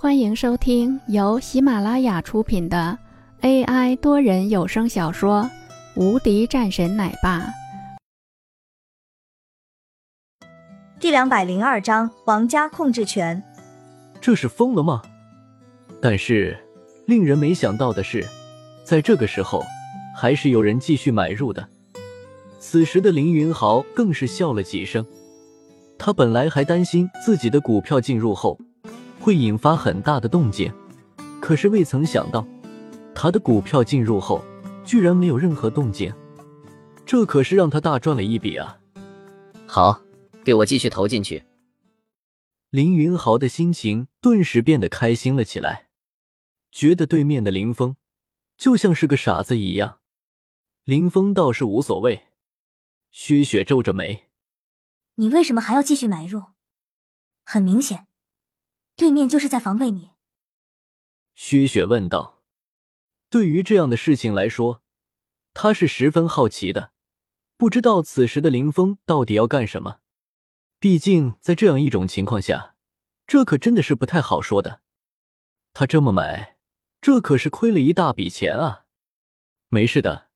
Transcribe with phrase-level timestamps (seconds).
[0.00, 2.96] 欢迎收听由喜马拉雅出品的
[3.40, 5.42] AI 多人有声小说
[6.00, 7.40] 《无敌战神奶爸》
[11.00, 13.42] 第两百零二章：王家控制权。
[14.20, 15.02] 这是疯了吗？
[16.00, 16.56] 但是
[17.06, 18.24] 令人没想到的是，
[18.84, 19.64] 在这个时候，
[20.16, 21.68] 还是有人继续买入的。
[22.60, 25.04] 此时的凌云豪更是笑了几声。
[25.98, 28.56] 他本来还担心自己的股票进入后。
[29.20, 30.72] 会引发很大的动静，
[31.40, 32.46] 可是未曾想到，
[33.14, 34.44] 他的股票进入后
[34.84, 36.12] 居然没有任何动静，
[37.04, 38.78] 这可是让他大赚了一笔啊！
[39.66, 40.00] 好，
[40.44, 41.44] 给我继续投进去。
[42.70, 45.88] 林云豪的心情顿时变得开心了起来，
[46.70, 47.96] 觉得对面的林峰
[48.56, 49.98] 就像是个傻子一样。
[50.84, 52.24] 林峰倒是无所谓。
[53.10, 54.26] 薛雪皱着眉
[55.16, 56.42] ：“你为什么还要继续买入？
[57.44, 58.06] 很明显。”
[58.98, 60.10] 对面就是在防备你，
[61.36, 62.42] 薛雪问道。
[63.30, 64.82] 对于这样的事情来说，
[65.54, 66.90] 他是十分好奇的，
[67.56, 70.00] 不知道此时的林峰到底要干什么。
[70.80, 72.74] 毕竟在这样一种情况下，
[73.24, 74.80] 这可真的是不太好说的。
[75.72, 76.56] 他这么买，
[77.00, 78.86] 这可是亏了一大笔钱啊！
[79.68, 80.30] 没事的，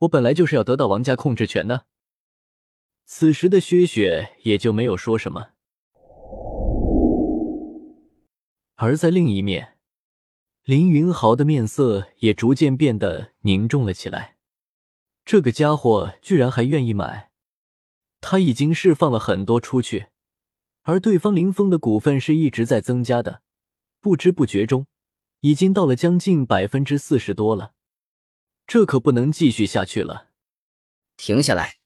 [0.00, 1.86] 我本来就是要得到王家控制权的。
[3.06, 5.52] 此时的薛雪也就没有说什么。
[8.82, 9.78] 而在另一面，
[10.64, 14.38] 林云豪的面色也逐渐变得凝重了起来。
[15.24, 17.30] 这个家伙居然还愿意买，
[18.20, 20.08] 他已经释放了很多出去，
[20.82, 23.42] 而对方林峰的股份是一直在增加的，
[24.00, 24.88] 不知不觉中
[25.42, 27.74] 已经到了将近百分之四十多了。
[28.66, 30.30] 这可不能继续下去了，
[31.16, 31.76] 停下来！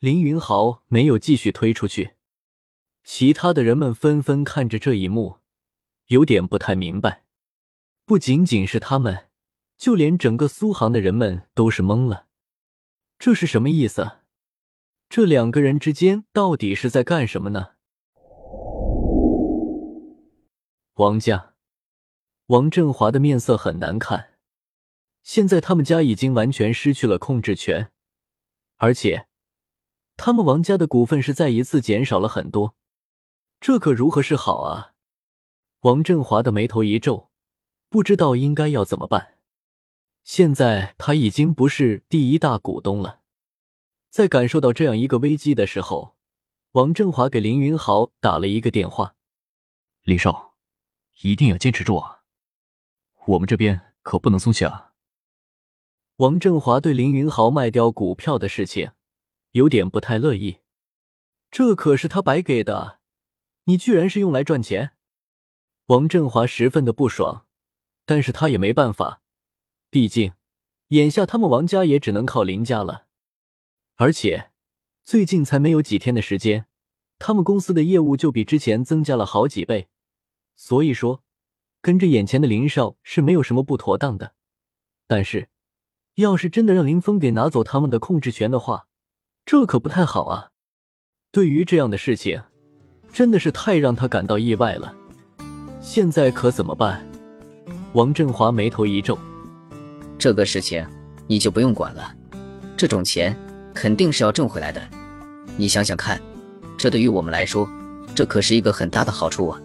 [0.00, 2.16] 林云豪没有继续推出去，
[3.04, 5.38] 其他的人们纷纷看着这一幕。
[6.12, 7.24] 有点不太明白，
[8.04, 9.28] 不仅仅是他们，
[9.78, 12.26] 就连整个苏杭的人们都是懵了。
[13.18, 14.18] 这是什么意思？
[15.08, 17.70] 这两个人之间到底是在干什么呢？
[20.96, 21.54] 王家，
[22.48, 24.34] 王振华的面色很难看。
[25.22, 27.90] 现在他们家已经完全失去了控制权，
[28.76, 29.28] 而且
[30.18, 32.74] 他们王家的股份是再一次减少了很多，
[33.58, 34.91] 这可如何是好啊？
[35.82, 37.28] 王振华的眉头一皱，
[37.88, 39.34] 不知道应该要怎么办。
[40.22, 43.22] 现在他已经不是第一大股东了，
[44.08, 46.14] 在感受到这样一个危机的时候，
[46.72, 49.16] 王振华给林云豪打了一个电话
[50.04, 50.54] ：“林少，
[51.22, 52.22] 一定要坚持住啊！
[53.26, 54.92] 我们这边可不能松懈啊！”
[56.18, 58.92] 王振华对林云豪卖掉股票的事情
[59.50, 60.58] 有点不太乐意，
[61.50, 63.00] 这可是他白给的，
[63.64, 64.92] 你居然是用来赚钱！
[65.86, 67.44] 王振华十分的不爽，
[68.04, 69.20] 但是他也没办法，
[69.90, 70.32] 毕竟
[70.88, 73.06] 眼下他们王家也只能靠林家了。
[73.96, 74.50] 而且
[75.04, 76.66] 最近才没有几天的时间，
[77.18, 79.88] 他们公司的业务就比之前增加了好几倍，
[80.54, 81.22] 所以说
[81.80, 84.34] 跟着眼前的林少是没有什么不妥当的。
[85.08, 85.48] 但是
[86.14, 88.86] 要是真的让林峰给拿走他们的控制权的话，
[89.44, 90.52] 这可不太好啊！
[91.30, 92.42] 对于这样的事情，
[93.12, 94.96] 真的是太让他感到意外了。
[95.82, 97.04] 现在可怎么办？
[97.92, 99.18] 王振华眉头一皱
[100.16, 100.86] ：“这个事情
[101.26, 102.14] 你就不用管了，
[102.76, 103.36] 这种钱
[103.74, 104.80] 肯定是要挣回来的。
[105.56, 106.22] 你想想看，
[106.78, 107.68] 这对于我们来说，
[108.14, 109.60] 这可是一个很大的好处啊！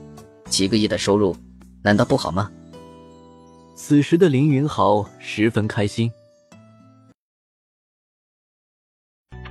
[0.49, 1.35] 几个亿的收入，
[1.83, 2.49] 难道不好吗？”
[3.77, 6.11] 此时的林云豪十分开心。